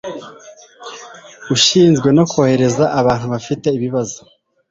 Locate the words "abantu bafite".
2.99-3.67